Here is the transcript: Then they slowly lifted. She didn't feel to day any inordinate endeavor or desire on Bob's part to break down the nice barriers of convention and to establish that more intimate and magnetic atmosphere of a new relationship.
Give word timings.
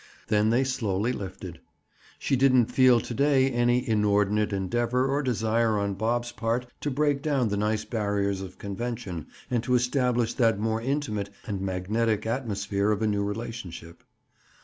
Then 0.29 0.49
they 0.49 0.63
slowly 0.63 1.13
lifted. 1.13 1.59
She 2.17 2.35
didn't 2.35 2.71
feel 2.71 2.99
to 2.99 3.13
day 3.13 3.51
any 3.51 3.87
inordinate 3.87 4.51
endeavor 4.51 5.05
or 5.07 5.21
desire 5.21 5.77
on 5.77 5.93
Bob's 5.93 6.31
part 6.31 6.65
to 6.81 6.89
break 6.89 7.21
down 7.21 7.49
the 7.49 7.57
nice 7.57 7.85
barriers 7.85 8.41
of 8.41 8.57
convention 8.57 9.27
and 9.51 9.61
to 9.63 9.75
establish 9.75 10.33
that 10.33 10.57
more 10.57 10.81
intimate 10.81 11.29
and 11.45 11.61
magnetic 11.61 12.25
atmosphere 12.25 12.89
of 12.89 13.03
a 13.03 13.07
new 13.07 13.23
relationship. 13.23 14.03